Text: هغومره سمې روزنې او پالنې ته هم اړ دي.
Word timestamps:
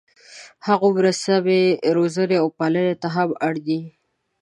هغومره 0.67 1.11
سمې 1.25 1.63
روزنې 1.97 2.35
او 2.41 2.47
پالنې 2.57 2.95
ته 3.01 3.07
هم 3.15 3.29
اړ 3.47 3.53
دي. 3.67 3.79